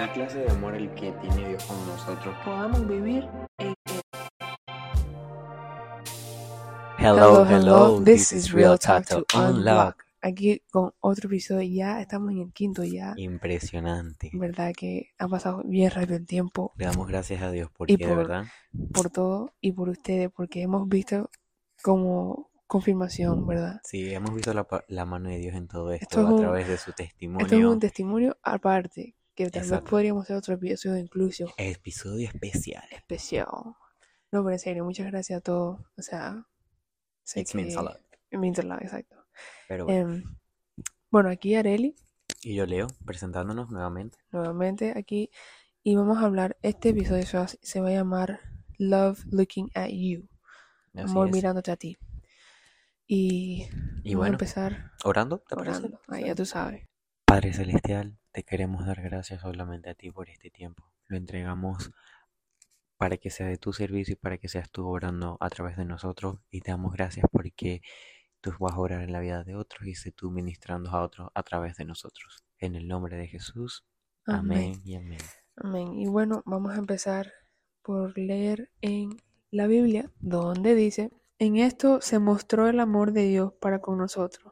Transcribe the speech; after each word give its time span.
¿Qué 0.00 0.12
clase 0.12 0.38
de 0.38 0.50
amor 0.50 0.74
el 0.74 0.88
que 0.94 1.12
tiene 1.20 1.48
Dios 1.48 1.64
con 1.64 1.86
nosotros? 1.86 2.34
podamos 2.44 2.86
vivir 2.88 3.28
en 3.58 3.74
Hello, 6.98 7.46
hello, 7.46 8.02
this 8.04 8.32
is 8.32 8.52
Real 8.52 8.78
Talk 8.78 9.06
to 9.06 9.24
Unlock. 9.34 10.02
Aquí 10.22 10.62
con 10.70 10.92
otro 11.00 11.28
episodio, 11.28 11.62
ya 11.62 12.00
estamos 12.02 12.30
en 12.32 12.40
el 12.40 12.52
quinto 12.52 12.84
ya. 12.84 13.14
Impresionante. 13.16 14.30
Verdad 14.34 14.72
que 14.76 15.10
ha 15.18 15.26
pasado 15.28 15.62
bien 15.64 15.90
rápido 15.90 16.16
el 16.16 16.26
tiempo 16.26 16.72
Le 16.76 16.84
damos 16.86 17.06
gracias 17.08 17.40
a 17.42 17.50
Dios 17.50 17.70
porque 17.74 17.96
de 17.96 18.06
por- 18.06 18.16
verdad 18.18 18.44
por 18.92 19.10
todo 19.10 19.54
y 19.60 19.72
por 19.72 19.88
ustedes, 19.88 20.30
porque 20.30 20.62
hemos 20.62 20.88
visto 20.88 21.30
como 21.82 22.50
confirmación, 22.66 23.46
¿verdad? 23.46 23.80
sí 23.82 24.14
hemos 24.14 24.34
visto 24.34 24.52
la, 24.54 24.66
la 24.88 25.04
mano 25.04 25.28
de 25.30 25.38
Dios 25.38 25.54
en 25.56 25.66
todo 25.68 25.92
esto, 25.92 26.04
Esto 26.04 26.20
es 26.20 26.26
a 26.26 26.30
un- 26.30 26.40
través 26.40 26.68
de 26.68 26.76
su 26.78 26.92
testimonio. 26.92 27.44
Esto 27.46 27.56
es 27.56 27.64
un 27.64 27.78
testimonio 27.80 28.36
aparte, 28.42 29.16
que 29.46 29.50
tal 29.50 29.62
vez 29.62 29.70
Exacto. 29.70 29.90
podríamos 29.90 30.24
hacer 30.24 30.36
otro 30.36 30.54
episodio 30.54 30.96
incluso 30.98 31.46
Episodio 31.56 32.28
especial. 32.28 32.84
especial. 32.90 33.46
No, 34.32 34.44
pero 34.44 34.50
en 34.52 34.58
serio, 34.58 34.84
muchas 34.84 35.06
gracias 35.06 35.38
a 35.38 35.40
todos. 35.40 35.80
O 35.96 36.02
sea, 36.02 36.46
sé 37.22 37.40
It 37.40 37.54
means 37.54 37.76
a 37.76 37.80
que- 37.80 37.84
lot. 37.84 37.98
It 38.30 38.38
means 38.38 38.58
a 38.58 38.62
lot, 38.62 38.80
exacto. 38.82 39.16
Pero 39.68 39.86
bueno, 39.86 40.12
Em, 40.14 40.36
bueno, 41.10 41.28
aquí 41.30 41.54
Areli, 41.56 41.96
y 42.42 42.54
yo 42.54 42.64
Leo 42.66 42.86
presentándonos 43.04 43.70
nuevamente. 43.70 44.18
nuevamente 44.30 44.92
aquí, 44.96 45.30
y 45.82 45.96
vamos 45.96 46.18
a 46.18 46.26
hablar, 46.26 46.56
este 46.62 46.90
episodio 46.90 47.24
se 47.62 47.80
va, 47.80 47.88
a 47.88 47.92
llamar 47.92 48.40
Love 48.78 49.24
Looking 49.30 49.70
at 49.74 49.88
You, 49.88 50.28
Así 50.94 51.10
amor 51.10 51.26
es. 51.28 51.32
mirándote 51.34 51.70
a 51.72 51.76
ti. 51.76 51.98
Y, 53.06 53.66
Y 54.04 54.14
vamos 54.14 54.28
a 54.28 54.32
empezar 54.32 54.92
orando, 55.04 55.38
¿te 55.40 55.56
parece? 55.56 55.78
orando. 55.80 56.00
Ahí 56.08 56.26
ya 56.26 56.34
tú 56.36 56.44
sabes. 56.46 56.86
Padre 57.24 57.52
Celestial, 57.52 58.16
te 58.32 58.42
queremos 58.44 58.86
dar 58.86 59.00
gracias 59.02 59.40
solamente 59.40 59.90
a 59.90 59.94
ti 59.94 60.10
por 60.10 60.28
este 60.28 60.50
tiempo. 60.50 60.90
Lo 61.06 61.16
entregamos 61.16 61.90
para 62.96 63.16
que 63.16 63.30
sea 63.30 63.46
de 63.46 63.56
tu 63.56 63.72
servicio 63.72 64.12
y 64.12 64.16
para 64.16 64.38
que 64.38 64.48
seas 64.48 64.70
tú 64.70 64.86
orando 64.86 65.36
a 65.40 65.48
través 65.50 65.76
de 65.76 65.84
nosotros. 65.84 66.38
Y 66.50 66.60
te 66.60 66.70
damos 66.70 66.92
gracias 66.92 67.26
porque 67.32 67.82
tú 68.40 68.52
vas 68.58 68.74
a 68.74 68.78
orar 68.78 69.02
en 69.02 69.12
la 69.12 69.20
vida 69.20 69.42
de 69.44 69.56
otros 69.56 69.86
y 69.86 69.94
sé 69.94 70.12
tú 70.12 70.30
ministrando 70.30 70.90
a 70.90 71.02
otros 71.02 71.30
a 71.34 71.42
través 71.42 71.76
de 71.76 71.84
nosotros. 71.84 72.44
En 72.58 72.74
el 72.74 72.88
nombre 72.88 73.16
de 73.16 73.26
Jesús. 73.26 73.84
Amén, 74.26 74.80
y 74.84 74.94
amén. 74.96 75.18
Amén. 75.56 75.94
Y 75.94 76.06
bueno, 76.08 76.42
vamos 76.46 76.72
a 76.72 76.78
empezar 76.78 77.32
por 77.82 78.16
leer 78.16 78.70
en 78.80 79.16
la 79.50 79.66
Biblia, 79.66 80.12
donde 80.20 80.74
dice, 80.74 81.10
en 81.38 81.56
esto 81.56 82.00
se 82.00 82.18
mostró 82.18 82.68
el 82.68 82.80
amor 82.80 83.12
de 83.12 83.26
Dios 83.26 83.54
para 83.60 83.80
con 83.80 83.98
nosotros, 83.98 84.49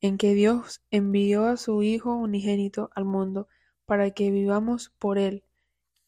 en 0.00 0.18
que 0.18 0.34
Dios 0.34 0.82
envió 0.90 1.46
a 1.46 1.56
su 1.56 1.82
Hijo 1.82 2.14
unigénito 2.14 2.90
al 2.94 3.04
mundo 3.04 3.48
para 3.84 4.10
que 4.10 4.30
vivamos 4.30 4.92
por 4.98 5.18
Él. 5.18 5.44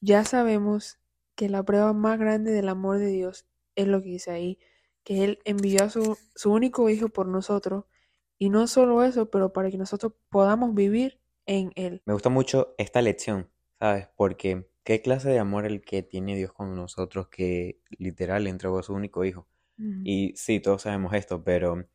Ya 0.00 0.25
sabemos 0.25 0.98
que 1.34 1.48
la 1.48 1.62
prueba 1.62 1.92
más 1.92 2.19
grande 2.19 2.53
del 2.53 2.69
amor 2.69 2.98
de 2.98 3.09
Dios 3.09 3.47
es 3.77 3.86
lo 3.86 4.03
que 4.03 4.11
dice 4.11 4.31
ahí, 4.31 4.59
que 5.05 5.25
Él 5.25 5.39
envió 5.44 5.84
a 5.84 5.91
su, 5.91 6.19
su 6.34 6.53
único 6.53 6.91
Hijo 6.91 7.09
por 7.09 7.27
nosotros, 7.27 7.84
y 8.39 8.50
no 8.50 8.66
solo 8.66 9.03
eso, 9.03 9.31
pero 9.31 9.53
para 9.53 9.70
que 9.70 9.78
nosotros 9.78 10.12
podamos 10.28 10.75
vivir 10.75 11.20
en 11.47 11.72
Él. 11.75 12.03
Me 12.06 12.12
gusta 12.12 12.28
mucho 12.28 12.75
esta 12.78 13.03
lección, 13.03 13.48
¿sabes? 13.78 14.09
Porque 14.16 14.69
qué 14.84 15.03
clase 15.03 15.28
de 15.28 15.39
amor 15.39 15.66
el 15.66 15.81
que 15.81 16.03
tiene 16.03 16.36
Dios 16.36 16.53
con 16.53 16.75
nosotros 16.75 17.28
que 17.28 17.81
literal 17.91 18.47
entregó 18.47 18.78
a 18.78 18.83
su 18.83 18.94
único 18.94 19.25
hijo. 19.25 19.48
Y 20.03 20.33
sí, 20.34 20.59
todos 20.59 20.83
sabemos 20.83 21.14
esto, 21.14 21.44
pero 21.44 21.86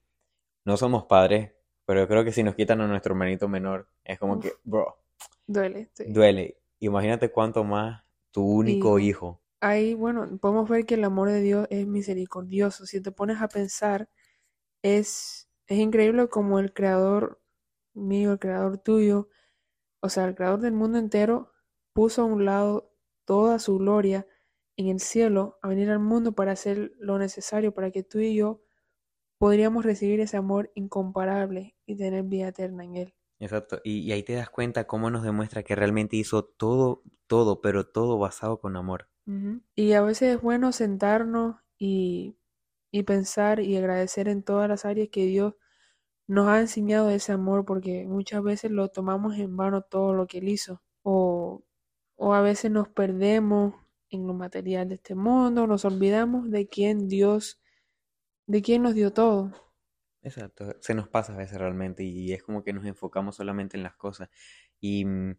no 0.64 0.78
somos 0.78 1.04
padres. 1.04 1.52
Pero 1.86 2.02
yo 2.02 2.08
creo 2.08 2.24
que 2.24 2.32
si 2.32 2.44
nos 2.44 2.56
quitan 2.56 2.82
a 2.82 2.88
nuestro 2.88 3.14
hermanito 3.14 3.48
menor, 3.48 3.88
es 4.04 4.20
como 4.20 4.40
que, 4.40 4.54
bro, 4.64 4.96
Duele. 5.48 5.90
sí. 5.94 6.06
duele. 6.08 6.58
Imagínate 6.80 7.32
cuánto 7.32 7.64
más 7.64 8.04
tu 8.32 8.44
único 8.44 9.00
hijo. 9.00 9.42
Ahí, 9.62 9.94
bueno, 9.94 10.38
podemos 10.42 10.70
ver 10.70 10.86
que 10.86 10.96
el 10.96 11.04
amor 11.04 11.30
de 11.30 11.42
Dios 11.42 11.68
es 11.70 11.88
misericordioso. 11.88 12.86
Si 12.86 13.02
te 13.02 13.12
pones 13.12 13.42
a 13.42 13.48
pensar, 13.48 14.10
es, 14.82 15.50
es 15.68 15.78
increíble 15.78 16.28
como 16.28 16.60
el 16.60 16.74
creador 16.74 17.42
mío, 17.94 18.34
el 18.34 18.40
creador 18.40 18.78
tuyo, 18.78 19.30
o 20.02 20.10
sea, 20.10 20.26
el 20.26 20.36
creador 20.36 20.60
del 20.60 20.74
mundo 20.74 20.98
entero, 20.98 21.54
puso 21.94 22.24
a 22.24 22.26
un 22.26 22.44
lado 22.44 22.94
toda 23.26 23.60
su 23.60 23.78
gloria 23.78 24.28
en 24.76 24.88
el 24.88 25.00
cielo 25.00 25.60
a 25.62 25.68
venir 25.68 25.90
al 25.92 26.00
mundo 26.00 26.34
para 26.34 26.52
hacer 26.52 26.92
lo 26.98 27.18
necesario 27.20 27.74
para 27.74 27.92
que 27.92 28.04
tú 28.04 28.20
y 28.20 28.36
yo 28.36 28.63
podríamos 29.44 29.84
recibir 29.84 30.22
ese 30.22 30.38
amor 30.38 30.72
incomparable 30.74 31.76
y 31.86 31.98
tener 31.98 32.24
vida 32.24 32.48
eterna 32.48 32.86
en 32.86 32.96
él. 32.96 33.14
Exacto. 33.40 33.82
Y, 33.84 34.00
y 34.00 34.14
ahí 34.14 34.24
te 34.24 34.36
das 34.36 34.50
cuenta 34.50 34.88
cómo 34.88 35.10
nos 35.10 35.22
demuestra 35.22 35.64
que 35.64 35.76
realmente 35.76 36.16
hizo 36.16 36.46
todo, 36.46 37.04
todo, 37.28 37.60
pero 37.60 37.86
todo 37.86 38.18
basado 38.18 38.62
con 38.62 38.78
amor. 38.78 39.10
Y 39.76 39.92
a 39.92 40.02
veces 40.02 40.38
es 40.38 40.42
bueno 40.42 40.72
sentarnos 40.72 41.58
y, 41.78 42.38
y 42.90 43.04
pensar 43.04 43.60
y 43.60 43.76
agradecer 43.76 44.30
en 44.30 44.44
todas 44.44 44.70
las 44.70 44.86
áreas 44.86 45.10
que 45.12 45.26
Dios 45.26 45.56
nos 46.26 46.48
ha 46.48 46.62
enseñado 46.62 47.10
ese 47.10 47.34
amor, 47.34 47.66
porque 47.66 48.06
muchas 48.08 48.42
veces 48.44 48.72
lo 48.72 48.88
tomamos 48.88 49.36
en 49.38 49.58
vano 49.58 49.82
todo 49.82 50.14
lo 50.14 50.26
que 50.26 50.38
Él 50.38 50.48
hizo. 50.48 50.82
O, 51.02 51.66
o 52.16 52.34
a 52.34 52.40
veces 52.40 52.72
nos 52.72 52.88
perdemos 52.88 53.74
en 54.10 54.26
lo 54.26 54.34
material 54.34 54.88
de 54.88 54.96
este 54.96 55.16
mundo, 55.16 55.68
nos 55.68 55.84
olvidamos 55.84 56.50
de 56.50 56.66
quién 56.66 57.10
Dios, 57.10 57.60
de 58.46 58.62
quién 58.62 58.82
nos 58.82 58.94
dio 58.96 59.14
todo. 59.14 59.52
Exacto, 60.22 60.76
se 60.80 60.94
nos 60.94 61.10
pasa 61.10 61.34
a 61.34 61.38
veces 61.38 61.58
realmente 61.58 62.04
y 62.04 62.32
es 62.32 62.44
como 62.44 62.64
que 62.64 62.72
nos 62.72 62.86
enfocamos 62.86 63.36
solamente 63.36 63.76
en 63.76 63.84
las 63.84 63.96
cosas 63.96 64.30
y 64.80 65.04
mm, 65.04 65.36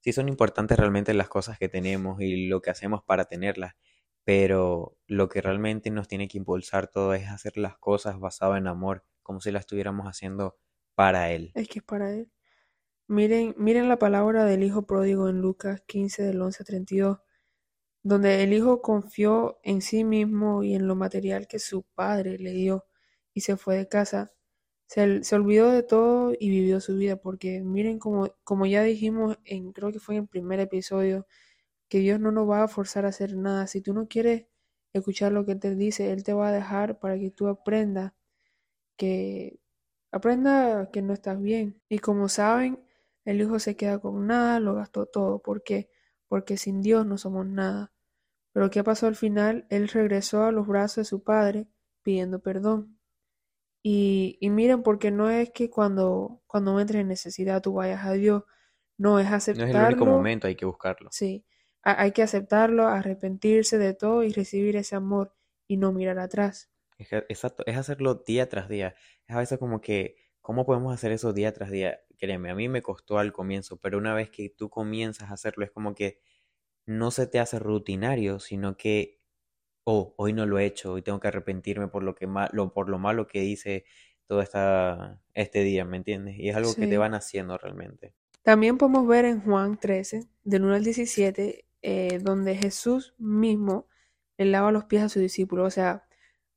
sí 0.00 0.12
son 0.12 0.28
importantes 0.28 0.78
realmente 0.78 1.14
las 1.14 1.28
cosas 1.28 1.58
que 1.58 1.68
tenemos 1.68 2.20
y 2.20 2.46
lo 2.46 2.60
que 2.60 2.70
hacemos 2.70 3.02
para 3.02 3.24
tenerlas, 3.24 3.74
pero 4.24 4.98
lo 5.06 5.28
que 5.30 5.40
realmente 5.40 5.90
nos 5.90 6.08
tiene 6.08 6.28
que 6.28 6.38
impulsar 6.38 6.88
todo 6.88 7.14
es 7.14 7.28
hacer 7.28 7.56
las 7.56 7.78
cosas 7.78 8.20
basadas 8.20 8.58
en 8.58 8.66
amor, 8.66 9.04
como 9.22 9.40
si 9.40 9.50
las 9.50 9.60
estuviéramos 9.60 10.06
haciendo 10.06 10.58
para 10.94 11.30
Él. 11.30 11.52
Es 11.54 11.68
que 11.68 11.78
es 11.78 11.84
para 11.84 12.12
Él. 12.12 12.30
Miren, 13.06 13.54
miren 13.56 13.88
la 13.88 13.98
palabra 13.98 14.44
del 14.44 14.62
Hijo 14.62 14.86
pródigo 14.86 15.30
en 15.30 15.40
Lucas 15.40 15.80
15 15.86 16.22
del 16.22 16.42
11 16.42 16.62
al 16.62 16.66
32, 16.66 17.18
donde 18.02 18.42
el 18.44 18.52
Hijo 18.52 18.82
confió 18.82 19.58
en 19.62 19.82
sí 19.82 20.04
mismo 20.04 20.62
y 20.64 20.74
en 20.74 20.86
lo 20.88 20.96
material 20.96 21.46
que 21.48 21.58
su 21.58 21.82
padre 21.94 22.38
le 22.38 22.52
dio 22.52 22.86
y 23.34 23.42
se 23.42 23.56
fue 23.56 23.76
de 23.76 23.88
casa. 23.88 24.32
Se, 24.86 25.02
olvidó 25.36 25.70
de 25.70 25.82
todo 25.82 26.32
y 26.38 26.50
vivió 26.50 26.80
su 26.80 26.96
vida, 26.96 27.16
porque 27.16 27.60
miren 27.62 27.98
como, 27.98 28.28
como 28.44 28.66
ya 28.66 28.82
dijimos 28.82 29.38
en, 29.44 29.72
creo 29.72 29.92
que 29.92 30.00
fue 30.00 30.16
en 30.16 30.22
el 30.22 30.28
primer 30.28 30.60
episodio, 30.60 31.26
que 31.88 31.98
Dios 32.00 32.20
no 32.20 32.32
nos 32.32 32.48
va 32.50 32.64
a 32.64 32.68
forzar 32.68 33.06
a 33.06 33.08
hacer 33.10 33.36
nada. 33.36 33.66
Si 33.66 33.82
tú 33.82 33.94
no 33.94 34.08
quieres 34.08 34.46
escuchar 34.92 35.32
lo 35.32 35.46
que 35.46 35.56
te 35.56 35.74
dice, 35.76 36.12
Él 36.12 36.24
te 36.24 36.34
va 36.34 36.48
a 36.48 36.52
dejar 36.52 36.98
para 37.00 37.18
que 37.18 37.30
tú 37.30 37.48
aprendas 37.48 38.12
que 38.98 39.60
aprenda 40.12 40.90
que 40.92 41.02
no 41.02 41.14
estás 41.14 41.40
bien. 41.40 41.80
Y 41.88 42.00
como 42.00 42.28
saben, 42.28 42.80
el 43.24 43.40
hijo 43.40 43.58
se 43.60 43.76
queda 43.76 43.98
con 44.00 44.26
nada, 44.26 44.60
lo 44.60 44.74
gastó 44.74 45.06
todo. 45.06 45.40
¿Por 45.40 45.62
qué? 45.62 45.90
Porque 46.28 46.56
sin 46.56 46.82
Dios 46.82 47.06
no 47.06 47.18
somos 47.18 47.46
nada. 47.46 47.92
Pero 48.52 48.70
¿qué 48.70 48.84
pasó 48.84 49.06
al 49.08 49.16
final? 49.16 49.66
Él 49.70 49.88
regresó 49.88 50.44
a 50.44 50.52
los 50.52 50.66
brazos 50.66 50.96
de 50.98 51.04
su 51.06 51.22
padre 51.24 51.68
pidiendo 52.02 52.40
perdón. 52.40 52.98
Y, 53.82 54.38
y 54.40 54.50
miren, 54.50 54.82
porque 54.82 55.10
no 55.10 55.30
es 55.30 55.50
que 55.50 55.70
cuando, 55.70 56.42
cuando 56.46 56.78
entres 56.80 57.02
en 57.02 57.08
necesidad 57.08 57.62
tú 57.62 57.74
vayas 57.74 58.04
a 58.04 58.12
Dios, 58.12 58.44
no 58.98 59.20
es 59.20 59.30
No 59.52 59.64
es 59.64 59.70
el 59.72 59.82
único 59.82 60.06
aceptarlo. 60.06 60.06
momento, 60.06 60.46
hay 60.46 60.56
que 60.56 60.64
buscarlo. 60.64 61.10
Sí, 61.10 61.46
ha- 61.84 62.02
hay 62.02 62.12
que 62.12 62.22
aceptarlo, 62.22 62.88
arrepentirse 62.88 63.78
de 63.78 63.94
todo 63.94 64.24
y 64.24 64.32
recibir 64.32 64.76
ese 64.76 64.96
amor 64.96 65.34
y 65.68 65.76
no 65.78 65.92
mirar 65.92 66.18
atrás. 66.18 66.70
Exacto, 66.98 67.62
es 67.66 67.76
hacerlo 67.76 68.14
día 68.26 68.48
tras 68.48 68.68
día. 68.68 68.94
Es 69.26 69.34
a 69.36 69.38
veces 69.38 69.58
como 69.58 69.80
que, 69.80 70.16
¿cómo 70.48 70.64
podemos 70.64 70.94
hacer 70.94 71.12
eso 71.12 71.34
día 71.34 71.52
tras 71.52 71.70
día? 71.70 72.00
Créeme, 72.18 72.50
a 72.50 72.54
mí 72.54 72.70
me 72.70 72.80
costó 72.82 73.18
al 73.18 73.32
comienzo, 73.34 73.76
pero 73.78 73.98
una 73.98 74.14
vez 74.14 74.30
que 74.30 74.48
tú 74.48 74.70
comienzas 74.70 75.30
a 75.30 75.34
hacerlo, 75.34 75.62
es 75.66 75.70
como 75.70 75.94
que 75.94 76.20
no 76.86 77.10
se 77.12 77.26
te 77.26 77.40
hace 77.40 77.58
rutinario, 77.58 78.40
sino 78.40 78.76
que, 78.76 79.20
oh, 79.84 80.14
hoy 80.18 80.32
no 80.34 80.46
lo 80.46 80.58
he 80.58 80.66
hecho, 80.66 80.94
hoy 80.94 81.02
tengo 81.02 81.20
que 81.20 81.28
arrepentirme 81.28 81.88
por 81.88 82.02
lo 82.04 82.14
que 82.14 82.26
ma- 82.28 82.50
lo, 82.52 82.72
por 82.74 82.88
lo 82.90 82.98
malo 82.98 83.26
que 83.28 83.44
hice 83.44 83.84
todo 84.26 84.42
esta, 84.42 85.22
este 85.34 85.62
día, 85.64 85.84
¿me 85.84 85.98
entiendes? 85.98 86.36
Y 86.38 86.48
es 86.50 86.56
algo 86.56 86.76
que 86.76 86.88
te 86.88 86.98
van 86.98 87.14
haciendo 87.14 87.58
realmente. 87.58 88.14
También 88.42 88.78
podemos 88.78 89.06
ver 89.06 89.24
en 89.24 89.40
Juan 89.42 89.78
13, 89.78 90.28
del 90.44 90.64
1 90.64 90.74
al 90.74 90.84
17, 90.84 91.66
eh, 91.82 92.18
donde 92.20 92.56
Jesús 92.56 93.14
mismo 93.18 93.86
le 94.38 94.46
lava 94.46 94.72
los 94.72 94.84
pies 94.84 95.02
a 95.02 95.08
sus 95.08 95.22
discípulos. 95.22 95.66
O 95.66 95.70
sea, 95.70 96.07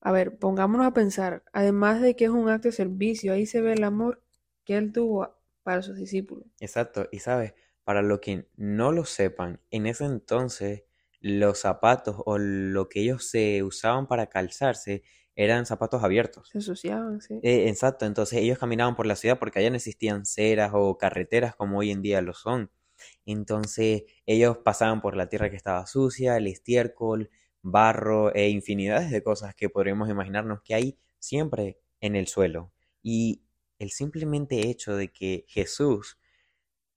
a 0.02 0.12
ver, 0.12 0.38
pongámonos 0.38 0.88
a 0.88 0.94
pensar, 0.94 1.44
además 1.54 2.02
de 2.02 2.16
que 2.16 2.26
es 2.26 2.32
un 2.32 2.50
acto 2.50 2.68
de 2.70 2.74
servicio, 2.74 3.34
ahí 3.34 3.46
se 3.46 3.62
ve 3.62 3.74
el 3.74 3.84
amor 3.84 4.24
que 4.66 4.78
él 4.78 4.92
tuvo 4.92 5.36
para 5.64 5.82
sus 5.82 5.96
discípulos. 5.98 6.46
Exacto, 6.60 7.08
y 7.12 7.20
sabes, 7.20 7.54
para 7.84 8.02
los 8.02 8.20
que 8.20 8.48
no 8.56 8.92
lo 8.92 9.06
sepan, 9.06 9.62
en 9.70 9.86
ese 9.88 10.06
entonces 10.06 10.84
los 11.20 11.60
zapatos 11.60 12.16
o 12.26 12.38
lo 12.38 12.90
que 12.90 13.02
ellos 13.02 13.26
se 13.30 13.62
usaban 13.64 14.08
para 14.08 14.28
calzarse 14.28 15.04
eran 15.36 15.66
zapatos 15.66 16.04
abiertos. 16.04 16.50
Se 16.50 16.58
ensuciaban, 16.58 17.22
sí. 17.22 17.40
Eh, 17.44 17.70
exacto, 17.70 18.06
entonces 18.06 18.40
ellos 18.40 18.58
caminaban 18.60 18.96
por 18.96 19.06
la 19.06 19.16
ciudad 19.16 19.40
porque 19.40 19.60
allá 19.60 19.70
no 19.70 19.76
existían 19.76 20.26
ceras 20.26 20.72
o 20.74 20.98
carreteras 20.98 21.56
como 21.56 21.80
hoy 21.80 21.92
en 21.92 22.02
día 22.02 22.22
lo 22.22 22.34
son. 22.34 22.72
Entonces 23.26 24.04
ellos 24.26 24.60
pasaban 24.60 25.02
por 25.02 25.16
la 25.16 25.28
tierra 25.30 25.50
que 25.50 25.56
estaba 25.56 25.86
sucia, 25.88 26.38
el 26.38 26.48
estiércol, 26.48 27.30
barro 27.62 28.34
e 28.34 28.50
infinidades 28.50 29.12
de 29.12 29.24
cosas 29.24 29.56
que 29.56 29.70
podríamos 29.70 30.10
imaginarnos 30.10 30.62
que 30.62 30.76
hay 30.76 30.98
siempre 31.20 31.80
en 32.00 32.16
el 32.16 32.28
suelo. 32.28 32.72
Y 33.04 33.44
el 33.80 33.92
simplemente 33.92 34.70
hecho 34.70 34.96
de 34.96 35.12
que 35.12 35.46
Jesús 35.48 36.20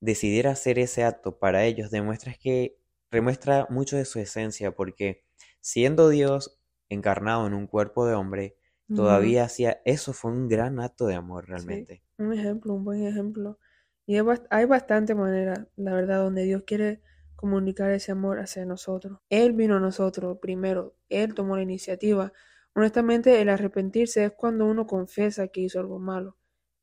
decidiera 0.00 0.50
hacer 0.50 0.78
ese 0.78 1.04
acto 1.04 1.38
para 1.38 1.64
ellos 1.64 1.90
demuestra 1.90 2.34
que 2.34 2.78
demuestra 3.10 3.66
mucho 3.70 3.96
de 3.96 4.04
su 4.04 4.18
esencia 4.18 4.72
porque 4.72 5.24
siendo 5.60 6.08
Dios 6.08 6.58
encarnado 6.88 7.46
en 7.46 7.54
un 7.54 7.66
cuerpo 7.66 8.06
de 8.06 8.14
hombre, 8.14 8.56
todavía 8.94 9.44
hacía 9.44 9.80
eso 9.84 10.12
fue 10.12 10.30
un 10.32 10.48
gran 10.48 10.80
acto 10.80 11.06
de 11.06 11.14
amor 11.14 11.48
realmente. 11.48 12.02
un 12.18 12.32
ejemplo, 12.32 12.74
un 12.74 12.84
buen 12.84 13.06
ejemplo. 13.06 13.58
Y 14.06 14.18
hay 14.50 14.66
bastante 14.66 15.14
manera, 15.14 15.68
la 15.76 15.94
verdad, 15.94 16.18
donde 16.18 16.44
Dios 16.44 16.64
quiere 16.66 17.00
comunicar 17.36 17.90
ese 17.90 18.12
amor 18.12 18.40
hacia 18.40 18.64
nosotros. 18.64 19.18
Él 19.30 19.52
vino 19.52 19.76
a 19.76 19.80
nosotros 19.80 20.38
primero, 20.40 20.96
Él 21.08 21.34
tomó 21.34 21.56
la 21.56 21.62
iniciativa. 21.62 22.32
Honestamente, 22.74 23.40
el 23.40 23.48
arrepentirse 23.48 24.24
es 24.24 24.32
cuando 24.32 24.66
uno 24.66 24.86
confiesa 24.86 25.48
que 25.48 25.60
hizo 25.60 25.80
algo 25.80 25.98
malo. 25.98 26.36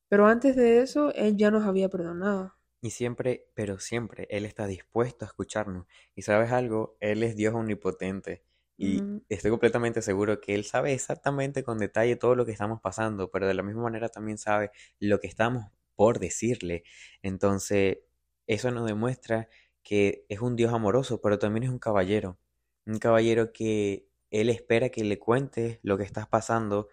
Pero 0.07 0.27
antes 0.27 0.55
de 0.55 0.81
eso, 0.81 1.13
Él 1.15 1.37
ya 1.37 1.51
nos 1.51 1.65
había 1.65 1.89
perdonado. 1.89 2.55
Y 2.81 2.89
siempre, 2.89 3.47
pero 3.53 3.79
siempre, 3.79 4.27
Él 4.29 4.45
está 4.45 4.67
dispuesto 4.67 5.25
a 5.25 5.27
escucharnos. 5.27 5.85
Y 6.15 6.23
sabes 6.23 6.51
algo, 6.51 6.97
Él 6.99 7.23
es 7.23 7.35
Dios 7.35 7.53
omnipotente. 7.53 8.43
Y 8.77 9.03
estoy 9.29 9.51
completamente 9.51 10.01
seguro 10.01 10.41
que 10.41 10.55
Él 10.55 10.65
sabe 10.65 10.93
exactamente 10.93 11.63
con 11.63 11.77
detalle 11.77 12.15
todo 12.15 12.33
lo 12.33 12.47
que 12.47 12.51
estamos 12.51 12.81
pasando, 12.81 13.29
pero 13.29 13.47
de 13.47 13.53
la 13.53 13.61
misma 13.61 13.83
manera 13.83 14.09
también 14.09 14.39
sabe 14.39 14.71
lo 14.99 15.19
que 15.19 15.27
estamos 15.27 15.65
por 15.95 16.17
decirle. 16.17 16.83
Entonces, 17.21 17.99
eso 18.47 18.71
nos 18.71 18.87
demuestra 18.87 19.49
que 19.83 20.25
es 20.29 20.39
un 20.41 20.55
Dios 20.55 20.73
amoroso, 20.73 21.21
pero 21.21 21.39
también 21.39 21.63
es 21.63 21.69
un 21.69 21.79
caballero. 21.79 22.37
Un 22.85 22.99
caballero 22.99 23.51
que 23.53 24.07
Él 24.29 24.49
espera 24.49 24.89
que 24.89 25.03
le 25.03 25.19
cuentes 25.19 25.79
lo 25.83 25.97
que 25.97 26.03
estás 26.03 26.27
pasando 26.27 26.89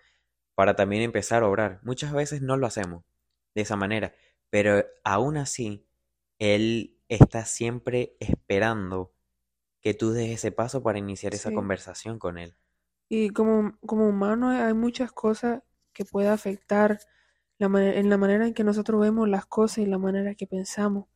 para 0.55 0.75
también 0.77 1.03
empezar 1.03 1.43
a 1.43 1.49
obrar. 1.49 1.81
Muchas 1.83 2.13
veces 2.13 2.43
no 2.43 2.57
lo 2.57 2.67
hacemos 2.67 3.05
de 3.55 3.63
esa 3.63 3.77
manera, 3.77 4.15
pero 4.51 4.85
aún 5.05 5.37
así, 5.37 5.87
Él 6.39 6.99
está 7.09 7.45
siempre 7.45 8.17
esperando 8.21 9.13
que 9.81 9.95
tú 9.95 10.11
des 10.11 10.31
ese 10.31 10.53
paso 10.53 10.83
para 10.83 10.99
iniciar 10.99 11.35
esa 11.35 11.53
conversación 11.53 12.19
con 12.19 12.39
Él. 12.39 12.57
Y 13.09 13.31
como, 13.31 13.79
como 13.87 14.09
humano 14.09 14.51
hay 14.51 14.75
muchas 14.75 15.13
cosas 15.13 15.63
que 15.93 16.05
pueden 16.05 16.31
afectar 16.31 16.99
la 17.59 17.67
en 17.67 18.11
la 18.11 18.17
manera 18.17 18.47
en 18.47 18.55
que 18.55 18.65
nosotros 18.65 19.01
vemos 19.01 19.29
las 19.29 19.47
cosas 19.47 19.79
y 19.79 19.87
la 19.87 19.99
manera 19.99 20.35
que 20.35 20.47
pensamos. 20.47 21.07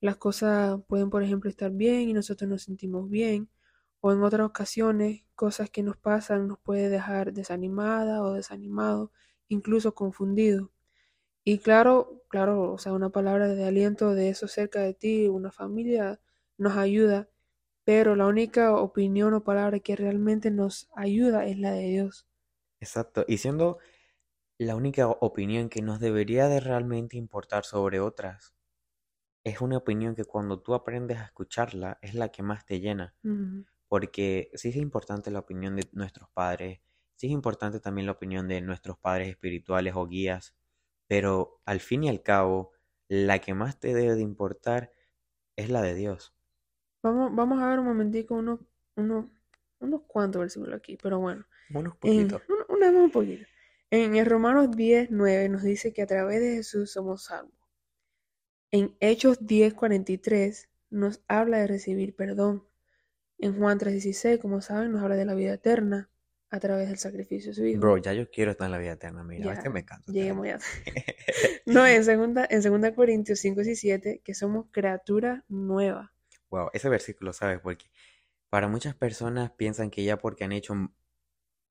Las 0.00 0.16
cosas 0.16 0.80
pueden, 0.88 1.10
por 1.10 1.22
ejemplo, 1.22 1.50
estar 1.50 1.70
bien 1.72 2.08
y 2.08 2.12
nosotros 2.14 2.48
nos 2.50 2.62
sentimos 2.62 3.08
bien, 3.10 3.50
o 4.00 4.12
en 4.12 4.22
otras 4.22 4.46
ocasiones 4.46 5.24
cosas 5.34 5.70
que 5.70 5.82
nos 5.82 5.96
pasan 5.96 6.48
nos 6.48 6.58
puede 6.58 6.88
dejar 6.88 7.32
desanimada 7.32 8.22
o 8.22 8.32
desanimado, 8.34 9.12
incluso 9.48 9.94
confundido. 9.94 10.72
Y 11.44 11.58
claro, 11.58 12.22
claro, 12.28 12.72
o 12.72 12.78
sea, 12.78 12.92
una 12.92 13.10
palabra 13.10 13.48
de 13.48 13.64
aliento 13.64 14.14
de 14.14 14.30
eso 14.30 14.48
cerca 14.48 14.80
de 14.80 14.94
ti, 14.94 15.28
una 15.28 15.52
familia, 15.52 16.20
nos 16.58 16.76
ayuda, 16.76 17.28
pero 17.84 18.16
la 18.16 18.26
única 18.26 18.76
opinión 18.76 19.34
o 19.34 19.44
palabra 19.44 19.80
que 19.80 19.96
realmente 19.96 20.50
nos 20.50 20.90
ayuda 20.94 21.46
es 21.46 21.58
la 21.58 21.72
de 21.72 21.84
Dios. 21.88 22.26
Exacto, 22.80 23.24
y 23.28 23.38
siendo 23.38 23.78
la 24.58 24.76
única 24.76 25.08
opinión 25.08 25.68
que 25.68 25.82
nos 25.82 26.00
debería 26.00 26.48
de 26.48 26.60
realmente 26.60 27.16
importar 27.16 27.64
sobre 27.64 28.00
otras, 28.00 28.54
es 29.44 29.60
una 29.60 29.78
opinión 29.78 30.14
que 30.14 30.24
cuando 30.24 30.60
tú 30.60 30.74
aprendes 30.74 31.18
a 31.18 31.24
escucharla 31.24 31.98
es 32.02 32.14
la 32.14 32.30
que 32.30 32.42
más 32.42 32.66
te 32.66 32.80
llena. 32.80 33.14
Porque 33.88 34.50
sí 34.54 34.68
es 34.68 34.76
importante 34.76 35.30
la 35.30 35.40
opinión 35.40 35.76
de 35.76 35.88
nuestros 35.92 36.28
padres, 36.30 36.80
sí 37.16 37.26
es 37.26 37.32
importante 37.32 37.80
también 37.80 38.06
la 38.06 38.12
opinión 38.12 38.48
de 38.48 38.60
nuestros 38.60 38.98
padres 38.98 39.28
espirituales 39.28 39.94
o 39.96 40.06
guías, 40.06 40.54
pero 41.06 41.60
al 41.64 41.80
fin 41.80 42.04
y 42.04 42.08
al 42.08 42.22
cabo, 42.22 42.72
la 43.08 43.40
que 43.40 43.54
más 43.54 43.80
te 43.80 43.94
debe 43.94 44.14
de 44.14 44.22
importar 44.22 44.92
es 45.56 45.70
la 45.70 45.82
de 45.82 45.94
Dios. 45.94 46.34
Vamos, 47.02 47.34
vamos 47.34 47.60
a 47.60 47.68
ver 47.68 47.80
un 47.80 47.86
momentico 47.86 48.34
unos, 48.34 48.60
unos, 48.94 49.26
unos 49.80 50.02
cuantos 50.06 50.40
versículos 50.40 50.76
aquí, 50.76 50.96
pero 51.02 51.18
bueno. 51.18 51.44
Unos 51.72 51.96
poquitos. 51.96 52.42
un 52.48 53.10
poquito. 53.10 53.44
En 53.90 54.14
el 54.14 54.26
Romanos 54.26 54.70
10, 54.76 55.10
9 55.10 55.48
nos 55.48 55.62
dice 55.62 55.92
que 55.92 56.02
a 56.02 56.06
través 56.06 56.40
de 56.40 56.56
Jesús 56.56 56.92
somos 56.92 57.24
salvos. 57.24 57.59
En 58.72 58.96
Hechos 59.00 59.46
10, 59.46 59.74
43 59.74 60.68
nos 60.90 61.22
habla 61.26 61.58
de 61.58 61.66
recibir 61.66 62.14
perdón. 62.14 62.66
En 63.38 63.56
Juan 63.58 63.78
3:16, 63.78 64.38
como 64.38 64.60
saben, 64.60 64.92
nos 64.92 65.02
habla 65.02 65.16
de 65.16 65.24
la 65.24 65.34
vida 65.34 65.54
eterna 65.54 66.10
a 66.50 66.60
través 66.60 66.88
del 66.88 66.98
sacrificio 66.98 67.50
de 67.50 67.54
su 67.54 67.64
Hijo. 67.64 67.80
Bro, 67.80 67.98
ya 67.98 68.12
yo 68.12 68.28
quiero 68.30 68.50
estar 68.50 68.66
en 68.66 68.72
la 68.72 68.78
vida 68.78 68.92
eterna, 68.92 69.24
mira, 69.24 69.52
es 69.52 69.60
que 69.60 69.70
me 69.70 69.80
encanta. 69.80 70.12
Lleguemos 70.12 70.46
ya. 70.46 70.58
no, 71.66 71.86
en 71.86 72.04
segunda, 72.04 72.46
en 72.50 72.62
segunda 72.62 72.94
Corintios 72.94 73.38
5, 73.40 73.62
17, 73.62 74.20
que 74.22 74.34
somos 74.34 74.66
criatura 74.70 75.44
nueva. 75.48 76.12
Wow, 76.50 76.70
ese 76.72 76.88
versículo, 76.88 77.32
¿sabes? 77.32 77.60
Porque 77.60 77.86
para 78.50 78.68
muchas 78.68 78.94
personas 78.94 79.52
piensan 79.52 79.90
que 79.90 80.04
ya 80.04 80.18
porque 80.18 80.44
han 80.44 80.52
hecho 80.52 80.74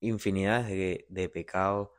infinidad 0.00 0.66
de, 0.66 1.06
de 1.08 1.28
pecados, 1.28 1.90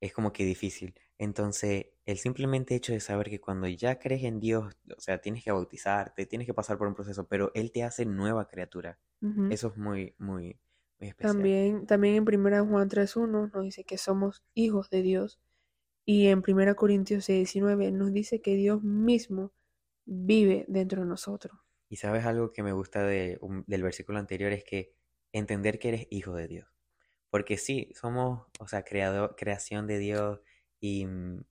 es 0.00 0.12
como 0.12 0.32
que 0.32 0.44
difícil. 0.44 0.94
Entonces, 1.18 1.86
el 2.04 2.18
simplemente 2.18 2.74
hecho 2.74 2.92
de 2.92 3.00
saber 3.00 3.30
que 3.30 3.40
cuando 3.40 3.66
ya 3.66 3.98
crees 3.98 4.24
en 4.24 4.38
Dios, 4.38 4.76
o 4.96 5.00
sea, 5.00 5.18
tienes 5.18 5.42
que 5.42 5.50
bautizarte, 5.50 6.26
tienes 6.26 6.46
que 6.46 6.54
pasar 6.54 6.76
por 6.76 6.88
un 6.88 6.94
proceso, 6.94 7.26
pero 7.26 7.50
Él 7.54 7.72
te 7.72 7.82
hace 7.82 8.04
nueva 8.04 8.46
criatura. 8.46 8.98
Eso 9.50 9.68
es 9.68 9.76
muy, 9.76 10.14
muy, 10.18 10.60
especial. 11.00 11.34
También, 11.34 11.86
también 11.86 12.14
en 12.16 12.22
1 12.22 12.66
Juan 12.66 12.88
3.1 12.88 13.50
nos 13.52 13.64
dice 13.64 13.84
que 13.84 13.98
somos 13.98 14.44
hijos 14.54 14.90
de 14.90 15.02
Dios. 15.02 15.40
Y 16.04 16.28
en 16.28 16.42
1 16.46 16.76
Corintios 16.76 17.28
6.19 17.28 17.92
nos 17.92 18.12
dice 18.12 18.40
que 18.40 18.54
Dios 18.54 18.82
mismo 18.82 19.52
vive 20.04 20.64
dentro 20.68 21.02
de 21.02 21.08
nosotros. 21.08 21.58
Y 21.88 21.96
sabes 21.96 22.24
algo 22.24 22.52
que 22.52 22.62
me 22.62 22.72
gusta 22.72 23.02
de, 23.02 23.40
del 23.66 23.82
versículo 23.82 24.18
anterior 24.18 24.52
es 24.52 24.64
que 24.64 24.94
entender 25.32 25.78
que 25.78 25.88
eres 25.88 26.06
hijo 26.10 26.34
de 26.34 26.46
Dios. 26.46 26.68
Porque 27.30 27.56
sí, 27.56 27.90
somos, 27.94 28.46
o 28.60 28.68
sea, 28.68 28.84
creado, 28.84 29.34
creación 29.34 29.86
de 29.86 29.98
Dios 29.98 30.40
y 30.80 31.06
mm, 31.06 31.44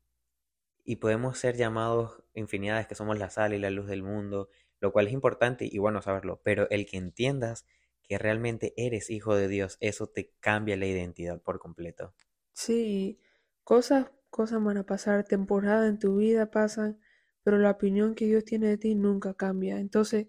y 0.86 0.98
podemos 0.98 1.40
ser 1.40 1.58
llamados 1.58 2.24
infinidades 2.36 2.88
que 2.88 2.96
somos 2.96 3.18
la 3.18 3.32
sal 3.32 3.54
y 3.54 3.60
la 3.60 3.72
luz 3.72 3.88
del 3.88 4.04
mundo, 4.04 4.50
lo 4.80 4.94
cual 4.94 5.08
es 5.08 5.14
importante 5.14 5.68
y 5.70 5.80
bueno 5.80 6.02
saberlo, 6.02 6.40
pero 6.44 6.70
el 6.70 6.86
que 6.86 6.98
entiendas 6.98 7.66
que 8.04 8.20
realmente 8.20 8.74
eres 8.78 9.10
hijo 9.10 9.36
de 9.36 9.48
Dios, 9.48 9.78
eso 9.80 10.06
te 10.08 10.32
cambia 10.40 10.78
la 10.78 10.86
identidad 10.86 11.42
por 11.42 11.58
completo. 11.58 12.14
Sí, 12.54 13.20
cosas, 13.64 14.12
cosas 14.30 14.64
van 14.64 14.78
a 14.78 14.86
pasar, 14.86 15.24
temporadas 15.24 15.90
en 15.90 15.98
tu 15.98 16.18
vida 16.18 16.52
pasan, 16.52 17.00
pero 17.42 17.58
la 17.58 17.72
opinión 17.72 18.14
que 18.14 18.28
Dios 18.28 18.46
tiene 18.46 18.68
de 18.68 18.78
ti 18.78 18.94
nunca 18.94 19.34
cambia. 19.34 19.80
Entonces, 19.80 20.28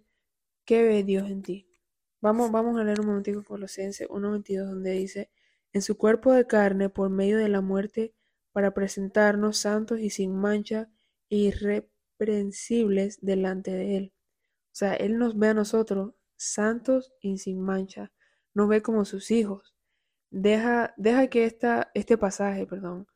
¿qué 0.64 0.82
ve 0.82 1.04
Dios 1.04 1.28
en 1.28 1.42
ti? 1.42 1.68
Vamos, 2.22 2.50
vamos 2.50 2.80
a 2.80 2.84
leer 2.84 3.00
un 3.00 3.08
momentico 3.08 3.44
Colosenses 3.44 4.08
1.22 4.08 4.64
donde 4.64 4.92
dice, 4.92 5.30
en 5.74 5.82
su 5.82 5.98
cuerpo 5.98 6.32
de 6.32 6.46
carne, 6.46 6.88
por 6.88 7.10
medio 7.10 7.36
de 7.36 7.50
la 7.50 7.60
muerte, 7.60 8.14
para 8.56 8.72
presentarnos 8.72 9.58
santos 9.58 10.00
y 10.00 10.08
sin 10.08 10.34
mancha 10.34 10.88
irreprensibles 11.28 13.18
delante 13.20 13.70
de 13.70 13.98
Él. 13.98 14.14
O 14.16 14.72
sea, 14.72 14.94
Él 14.94 15.18
nos 15.18 15.38
ve 15.38 15.48
a 15.48 15.52
nosotros 15.52 16.14
santos 16.36 17.12
y 17.20 17.36
sin 17.36 17.60
mancha, 17.60 18.14
nos 18.54 18.66
ve 18.70 18.80
como 18.80 19.04
sus 19.04 19.30
hijos. 19.30 19.76
Deja, 20.30 20.94
deja 20.96 21.26
que 21.26 21.44
esta, 21.44 21.90
este 21.92 22.16
pasaje, 22.16 22.66
perdón, 22.66 23.06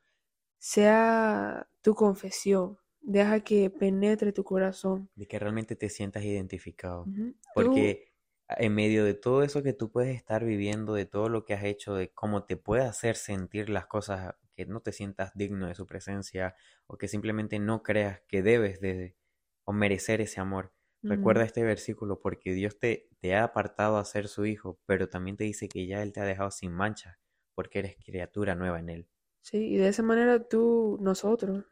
sea 0.59 1.71
tu 1.81 1.95
confesión. 1.95 2.77
Deja 3.01 3.41
que 3.41 3.71
penetre 3.71 4.35
tu 4.35 4.45
corazón. 4.45 5.09
De 5.15 5.27
que 5.27 5.39
realmente 5.39 5.75
te 5.75 5.89
sientas 5.89 6.23
identificado. 6.23 7.07
Porque 7.55 8.13
en 8.59 8.75
medio 8.75 9.07
de 9.07 9.15
todo 9.15 9.43
eso 9.43 9.63
que 9.63 9.73
tú 9.73 9.91
puedes 9.91 10.15
estar 10.15 10.45
viviendo, 10.45 10.93
de 10.93 11.07
todo 11.07 11.31
lo 11.31 11.47
que 11.47 11.55
has 11.55 11.65
hecho, 11.65 11.95
de 11.95 12.13
cómo 12.13 12.45
te 12.45 12.59
puede 12.59 12.83
hacer 12.83 13.17
sentir 13.17 13.71
las 13.71 13.87
cosas 13.87 14.35
no 14.67 14.81
te 14.81 14.93
sientas 14.93 15.33
digno 15.35 15.67
de 15.67 15.75
su 15.75 15.87
presencia 15.87 16.55
o 16.87 16.97
que 16.97 17.09
simplemente 17.09 17.59
no 17.59 17.83
creas 17.83 18.21
que 18.29 18.43
debes 18.43 18.81
de 18.81 19.17
o 19.65 19.73
merecer 19.73 20.21
ese 20.21 20.41
amor. 20.41 20.73
Recuerda 21.03 21.45
este 21.45 21.63
versículo 21.63 22.21
porque 22.21 22.53
Dios 22.53 22.79
te, 22.79 23.09
te 23.21 23.35
ha 23.35 23.45
apartado 23.45 23.97
a 23.97 24.05
ser 24.05 24.29
su 24.29 24.45
hijo, 24.45 24.79
pero 24.85 25.09
también 25.09 25.37
te 25.39 25.45
dice 25.45 25.67
que 25.67 25.87
ya 25.87 26.03
Él 26.03 26.13
te 26.13 26.21
ha 26.21 26.25
dejado 26.25 26.51
sin 26.51 26.73
mancha 26.73 27.19
porque 27.55 27.79
eres 27.79 27.97
criatura 28.05 28.55
nueva 28.55 28.81
en 28.81 28.91
Él. 28.91 29.09
Sí, 29.43 29.59
y 29.59 29.77
de 29.77 29.89
esa 29.89 30.03
manera 30.03 30.47
tú, 30.47 30.99
nosotros, 31.01 31.65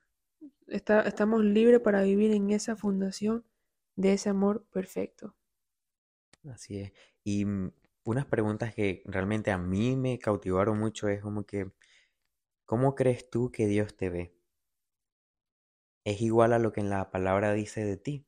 está, 0.66 1.02
estamos 1.02 1.44
libres 1.44 1.80
para 1.80 2.02
vivir 2.02 2.32
en 2.32 2.50
esa 2.50 2.76
fundación 2.76 3.44
de 3.96 4.14
ese 4.14 4.30
amor 4.30 4.64
perfecto. 4.70 5.34
Así 6.50 6.80
es. 6.80 6.92
Y 7.24 7.44
mm, 7.44 7.72
unas 8.04 8.26
preguntas 8.26 8.74
que 8.74 9.02
realmente 9.06 9.50
a 9.50 9.58
mí 9.58 9.96
me 9.96 10.18
cautivaron 10.18 10.78
mucho 10.78 11.08
es 11.08 11.20
como 11.20 11.44
que 11.44 11.70
¿Cómo 12.68 12.94
crees 12.94 13.30
tú 13.30 13.50
que 13.50 13.66
Dios 13.66 13.96
te 13.96 14.10
ve? 14.10 14.34
¿Es 16.04 16.20
igual 16.20 16.52
a 16.52 16.58
lo 16.58 16.70
que 16.70 16.80
en 16.80 16.90
la 16.90 17.10
palabra 17.10 17.54
dice 17.54 17.82
de 17.82 17.96
ti? 17.96 18.26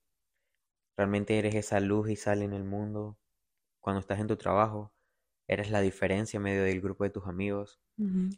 Realmente 0.97 1.39
eres 1.39 1.55
esa 1.55 1.79
luz 1.79 2.09
y 2.09 2.17
sal 2.17 2.41
en 2.41 2.55
el 2.55 2.65
mundo. 2.65 3.19
Cuando 3.81 4.01
estás 4.01 4.19
en 4.19 4.29
tu 4.29 4.39
trabajo, 4.39 4.95
eres 5.47 5.71
la 5.71 5.83
diferencia 5.83 6.39
en 6.39 6.45
medio 6.45 6.65
del 6.65 6.81
grupo 6.81 7.05
de 7.05 7.11
tus 7.11 7.27
amigos. 7.27 7.83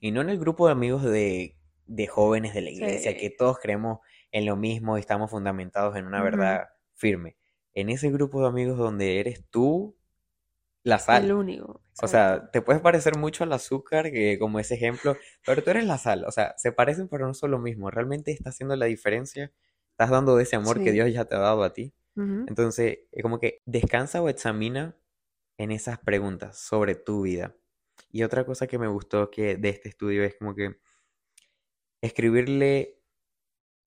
Y 0.01 0.11
no 0.11 0.23
en 0.23 0.29
el 0.29 0.41
grupo 0.41 0.67
de 0.67 0.73
amigos 0.73 1.05
de, 1.05 1.57
de 1.87 2.07
jóvenes 2.09 2.53
de 2.53 2.63
la 2.63 2.71
iglesia, 2.71 3.17
que 3.17 3.31
todos 3.31 3.61
creemos 3.61 4.01
en 4.33 4.45
lo 4.45 4.57
mismo 4.57 4.97
y 4.97 5.01
estamos 5.01 5.31
fundamentados 5.31 5.95
en 5.95 6.07
una 6.07 6.21
verdad 6.21 6.71
firme. 6.95 7.37
En 7.75 7.91
ese 7.91 8.11
grupo 8.11 8.41
de 8.41 8.49
amigos 8.49 8.77
donde 8.77 9.21
eres 9.21 9.45
tú 9.51 9.97
la 10.83 10.99
sal. 10.99 11.27
El 11.27 11.33
único. 11.33 11.82
O 12.01 12.09
sea, 12.09 12.51
te 12.51 12.63
puedes 12.63 12.81
parecer 12.81 13.19
mucho 13.19 13.45
al 13.45 13.53
azúcar, 13.53 14.11
que 14.11 14.39
como 14.39 14.59
ese 14.59 14.75
ejemplo, 14.75 15.17
pero 15.45 15.63
tú 15.63 15.71
eres 15.71 15.85
la 15.85 15.99
sal. 15.99 16.25
O 16.25 16.31
sea, 16.33 16.55
se 16.57 16.73
parecen, 16.73 17.09
pero 17.09 17.27
no 17.27 17.35
son 17.35 17.51
lo 17.51 17.59
mismo. 17.59 17.91
Realmente 17.91 18.33
está 18.33 18.51
haciendo 18.51 18.77
la 18.77 18.87
diferencia. 18.87 19.53
Estás 19.91 20.11
dando 20.11 20.37
de 20.37 20.45
ese 20.45 20.57
amor 20.57 20.83
que 20.83 20.93
Dios 20.93 21.13
ya 21.13 21.27
te 21.27 21.35
ha 21.35 21.39
dado 21.39 21.63
a 21.63 21.73
ti. 21.73 21.95
Entonces, 22.17 23.01
es 23.11 23.23
como 23.23 23.39
que 23.39 23.63
descansa 23.67 24.23
o 24.23 24.29
examina 24.29 24.97
en 25.59 25.71
esas 25.71 25.99
preguntas 25.99 26.59
sobre 26.59 26.95
tu 26.95 27.23
vida. 27.23 27.57
Y 28.11 28.23
otra 28.23 28.45
cosa 28.45 28.67
que 28.67 28.79
me 28.79 28.89
gustó 28.89 29.31
que 29.31 29.57
de 29.57 29.69
este 29.69 29.89
estudio 29.89 30.25
es 30.25 30.35
como 30.35 30.55
que 30.55 30.77
escribirle 32.03 32.99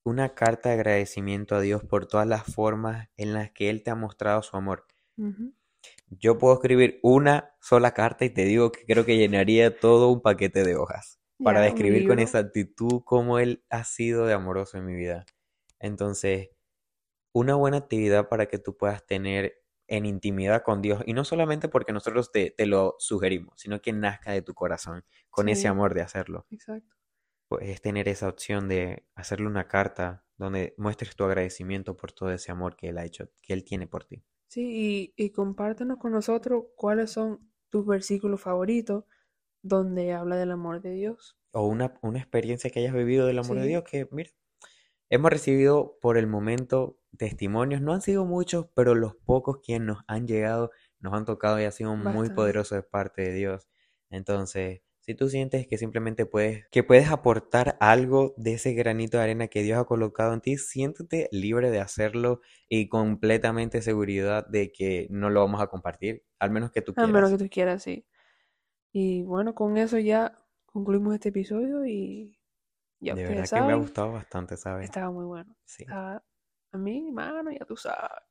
una 0.04 0.36
carta 0.36 0.70
de 0.70 0.76
agradecimiento 0.76 1.56
a 1.56 1.62
Dios 1.62 1.84
por 1.84 2.08
todas 2.08 2.28
las 2.28 2.44
formas 2.44 3.10
en 3.18 3.34
las 3.34 3.52
que 3.52 3.70
Él 3.70 3.84
te 3.84 3.92
ha 3.92 3.96
mostrado 3.96 4.42
su 4.44 4.56
amor. 4.56 4.86
Yo 6.10 6.38
puedo 6.38 6.54
escribir 6.54 7.00
una 7.02 7.56
sola 7.60 7.94
carta 7.94 8.26
y 8.26 8.30
te 8.30 8.46
digo 8.46 8.72
que 8.72 8.86
creo 8.86 9.06
que 9.06 9.18
llenaría 9.18 9.78
todo 9.80 10.10
un 10.10 10.22
paquete 10.22 10.64
de 10.64 10.76
hojas 10.76 11.20
para 11.44 11.62
describir 11.62 12.08
con 12.08 12.20
exactitud 12.20 13.02
cómo 13.04 13.40
Él 13.40 13.66
ha 13.70 13.84
sido 13.84 14.26
de 14.26 14.34
amoroso 14.34 14.78
en 14.78 14.86
mi 14.86 14.96
vida. 14.96 15.26
Entonces, 15.80 16.50
una 17.34 17.56
buena 17.56 17.78
actividad 17.78 18.30
para 18.30 18.46
que 18.46 18.60
tú 18.60 18.78
puedas 18.78 19.06
tener 19.06 19.66
en 19.88 20.06
intimidad 20.06 20.64
con 20.64 20.82
Dios. 20.82 21.04
Y 21.06 21.14
no 21.14 21.26
solamente 21.26 21.68
porque 21.68 21.94
nosotros 21.94 22.32
te, 22.32 22.54
lo 22.66 22.96
sugerimos, 23.00 23.60
sino 23.60 23.82
que 23.82 23.94
nazca 23.94 24.32
de 24.32 24.42
tu 24.42 24.54
corazón, 24.54 25.04
con 25.30 25.50
ese 25.50 25.68
amor 25.68 25.94
de 25.94 26.02
hacerlo. 26.02 26.46
Exacto. 26.50 26.96
Pues 27.48 27.70
es 27.70 27.82
tener 27.82 28.08
esa 28.08 28.28
opción 28.28 28.68
de 28.68 29.06
hacerle 29.14 29.48
una 29.48 29.68
carta 29.68 30.26
donde 30.38 30.74
muestres 30.78 31.16
tu 31.16 31.24
agradecimiento 31.24 31.96
por 31.96 32.12
todo 32.12 32.32
ese 32.32 32.52
amor 32.52 32.76
que 32.76 32.90
Él 32.90 32.98
ha 32.98 33.06
hecho, 33.06 33.30
que 33.42 33.54
Él 33.54 33.64
tiene 33.64 33.88
por 33.88 34.06
ti. 34.06 34.24
Sí, 34.56 35.12
y, 35.18 35.26
y 35.26 35.32
compártenos 35.32 35.98
con 35.98 36.14
nosotros 36.14 36.64
cuáles 36.78 37.12
son 37.12 37.52
tus 37.70 37.86
versículos 37.86 38.40
favoritos 38.40 39.04
donde 39.62 40.14
habla 40.14 40.38
del 40.38 40.52
amor 40.52 40.82
de 40.82 40.92
Dios. 40.92 41.38
O 41.52 41.68
una, 41.68 42.00
una 42.02 42.20
experiencia 42.20 42.70
que 42.70 42.80
hayas 42.80 42.94
vivido 42.94 43.28
del 43.28 43.40
amor 43.40 43.60
de 43.60 43.68
Dios 43.68 43.84
que, 43.84 44.08
mira, 44.12 44.32
Hemos 45.10 45.30
recibido 45.30 45.98
por 46.02 46.18
el 46.18 46.26
momento 46.26 46.98
testimonios, 47.18 47.82
no 47.82 47.94
han 47.94 48.02
sido 48.02 48.24
muchos, 48.24 48.68
pero 48.74 48.96
los 48.96 49.16
pocos 49.16 49.58
que 49.62 49.78
nos 49.78 50.00
han 50.08 50.26
llegado 50.26 50.72
nos 51.00 51.14
han 51.14 51.26
tocado 51.26 51.60
y 51.60 51.66
ha 51.66 51.72
sido 51.72 51.98
muy 51.98 52.30
poderoso 52.30 52.76
de 52.76 52.84
parte 52.84 53.24
de 53.24 53.34
Dios. 53.34 53.68
Entonces, 54.10 54.84
si 55.06 55.14
tú 55.14 55.30
sientes 55.30 55.68
que 55.68 55.78
simplemente 55.78 56.26
puedes, 56.26 56.68
que 56.70 56.84
puedes 56.84 57.10
aportar 57.10 57.78
algo 57.80 58.34
de 58.38 58.54
ese 58.54 58.74
granito 58.74 59.18
de 59.18 59.24
arena 59.24 59.48
que 59.48 59.62
Dios 59.62 59.78
ha 59.78 59.86
colocado 59.86 60.34
en 60.34 60.42
ti, 60.42 60.58
siéntete 60.58 61.30
libre 61.32 61.70
de 61.70 61.80
hacerlo 61.80 62.42
y 62.68 62.90
completamente 62.90 63.84
seguridad 63.84 64.48
de 64.48 64.72
que 64.72 65.08
no 65.12 65.30
lo 65.30 65.42
vamos 65.42 65.62
a 65.62 65.68
compartir, 65.68 66.24
al 66.40 66.50
menos 66.50 66.72
que 66.72 66.82
tú 66.82 66.94
quieras. 66.96 67.08
Al 67.08 67.14
menos 67.14 67.30
que 67.32 67.38
tú 67.38 67.50
quieras, 67.50 67.84
sí. 67.84 68.08
Y 68.92 69.22
bueno, 69.22 69.54
con 69.54 69.78
eso 69.78 70.00
ya 70.00 70.44
concluimos 70.66 71.14
este 71.14 71.30
episodio 71.30 71.86
y 71.86 72.40
de 73.00 73.14
verdad 73.14 73.48
que 73.48 73.62
me 73.62 73.74
ha 73.74 73.78
gustado 73.78 74.14
bastante, 74.14 74.58
¿sabes? 74.58 74.86
Estaba 74.86 75.12
muy 75.12 75.26
bueno. 75.26 75.56
Sí. 75.66 75.86
a 75.88 76.22
mí, 76.74 77.12
mano, 77.12 77.52
ya 77.52 77.64
tú 77.66 77.78
sabes. 77.78 78.24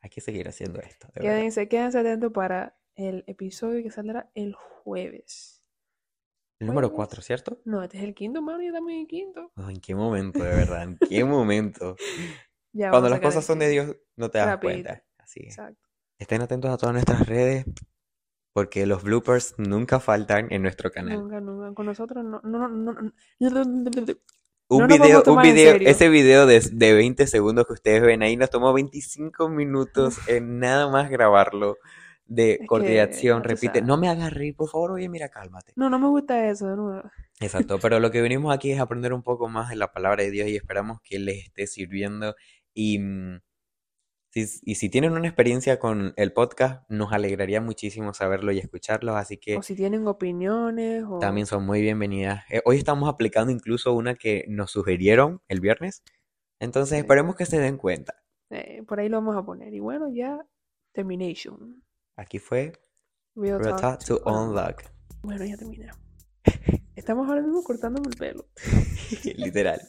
Hay 0.00 0.08
que 0.08 0.22
seguir 0.22 0.48
haciendo 0.48 0.80
esto. 0.80 1.08
quédense, 1.12 1.68
quédense 1.68 1.98
atentos 1.98 2.32
para 2.32 2.78
el 2.94 3.22
episodio 3.26 3.82
que 3.82 3.90
saldrá 3.90 4.30
el 4.34 4.54
jueves. 4.54 5.59
El 6.60 6.66
número 6.66 6.92
4, 6.92 7.22
¿cierto? 7.22 7.58
No, 7.64 7.82
este 7.82 7.96
es 7.96 8.04
el 8.04 8.14
quinto, 8.14 8.40
ya 8.46 8.66
estamos 8.66 8.90
en 8.90 8.98
el 8.98 9.06
quinto. 9.06 9.50
¿En 9.56 9.80
qué 9.80 9.94
momento, 9.94 10.44
de 10.44 10.50
verdad? 10.50 10.82
¿En 10.82 10.98
qué 10.98 11.24
momento? 11.24 11.96
Cuando 12.72 13.08
las 13.08 13.20
cosas 13.20 13.44
son 13.44 13.58
de 13.60 13.70
Dios, 13.70 13.96
no 14.16 14.30
te 14.30 14.38
das 14.38 14.58
cuenta. 14.58 15.02
Así. 15.16 15.40
Exacto. 15.44 15.88
Estén 16.18 16.42
atentos 16.42 16.70
a 16.70 16.76
todas 16.76 16.92
nuestras 16.92 17.26
redes 17.26 17.64
porque 18.52 18.84
los 18.84 19.02
bloopers 19.02 19.54
nunca 19.56 20.00
faltan 20.00 20.48
en 20.50 20.60
nuestro 20.60 20.90
canal. 20.90 21.18
Nunca, 21.18 21.40
nunca. 21.40 21.74
Con 21.74 21.86
nosotros 21.86 22.22
no. 22.22 22.42
no, 22.44 22.68
no, 22.68 22.92
no 22.92 23.12
un 24.68 24.86
video, 24.86 25.22
un 25.26 25.42
video, 25.42 25.76
ese 25.80 26.08
video 26.08 26.46
de, 26.46 26.60
de 26.60 26.94
20 26.94 27.26
segundos 27.26 27.66
que 27.66 27.72
ustedes 27.72 28.02
ven 28.02 28.22
ahí 28.22 28.36
nos 28.36 28.50
tomó 28.50 28.72
25 28.72 29.48
minutos 29.48 30.18
en 30.28 30.60
nada 30.60 30.88
más 30.88 31.10
grabarlo 31.10 31.78
de 32.30 32.60
coordinación, 32.66 33.42
repite, 33.42 33.82
no 33.82 33.96
me 33.96 34.08
hagas 34.08 34.32
reír, 34.32 34.54
por 34.54 34.70
favor, 34.70 34.92
oye, 34.92 35.08
mira, 35.08 35.28
cálmate. 35.28 35.72
No, 35.74 35.90
no 35.90 35.98
me 35.98 36.06
gusta 36.06 36.48
eso, 36.48 36.68
de 36.68 36.76
nuevo. 36.76 37.10
Exacto, 37.40 37.78
pero 37.80 37.98
lo 37.98 38.10
que 38.10 38.22
venimos 38.22 38.54
aquí 38.54 38.70
es 38.70 38.80
aprender 38.80 39.12
un 39.12 39.22
poco 39.22 39.48
más 39.48 39.68
de 39.68 39.76
la 39.76 39.92
palabra 39.92 40.22
de 40.22 40.30
Dios 40.30 40.48
y 40.48 40.56
esperamos 40.56 41.00
que 41.02 41.18
les 41.18 41.44
esté 41.44 41.66
sirviendo 41.66 42.36
y 42.72 43.00
mm, 43.00 43.40
y 44.32 44.76
si 44.76 44.88
tienen 44.88 45.12
una 45.12 45.26
experiencia 45.26 45.80
con 45.80 46.14
el 46.16 46.32
podcast, 46.32 46.88
nos 46.88 47.12
alegraría 47.12 47.60
muchísimo 47.60 48.14
saberlo 48.14 48.52
y 48.52 48.58
escucharlo, 48.58 49.16
así 49.16 49.38
que... 49.38 49.56
O 49.56 49.62
si 49.62 49.74
tienen 49.74 50.06
opiniones 50.06 51.04
También 51.20 51.48
son 51.48 51.66
muy 51.66 51.80
bienvenidas. 51.80 52.44
Eh, 52.48 52.62
hoy 52.64 52.76
estamos 52.76 53.08
aplicando 53.08 53.50
incluso 53.50 53.92
una 53.92 54.14
que 54.14 54.44
nos 54.46 54.70
sugirieron 54.70 55.42
el 55.48 55.60
viernes, 55.60 56.04
entonces 56.60 56.98
esperemos 56.98 57.34
que 57.34 57.44
se 57.44 57.58
den 57.58 57.76
cuenta. 57.76 58.22
Eh, 58.50 58.84
por 58.86 59.00
ahí 59.00 59.08
lo 59.08 59.16
vamos 59.16 59.36
a 59.36 59.44
poner. 59.44 59.74
Y 59.74 59.80
bueno, 59.80 60.08
ya, 60.08 60.38
termination. 60.92 61.82
Aquí 62.16 62.38
fue 62.38 62.72
Real, 63.34 63.98
to, 64.06 64.22
Unlock. 64.24 64.82
Bueno, 65.22 65.44
ya 65.44 65.56
terminé. 65.56 65.90
Estamos 66.96 67.28
ahora 67.28 67.42
mismo 67.42 67.62
cortándome 67.62 68.08
el 68.08 68.16
pelo. 68.16 68.46
Literal. 69.36 69.80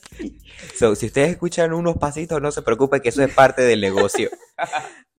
So, 0.75 0.95
si 0.95 1.07
ustedes 1.07 1.31
escuchan 1.31 1.73
unos 1.73 1.97
pasitos, 1.97 2.41
no 2.41 2.51
se 2.51 2.61
preocupe 2.61 3.01
que 3.01 3.09
eso 3.09 3.23
es 3.23 3.33
parte 3.33 3.61
del 3.63 3.81
negocio. 3.81 4.29